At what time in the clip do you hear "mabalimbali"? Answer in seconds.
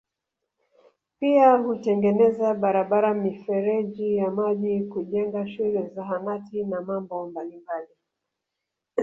7.25-7.93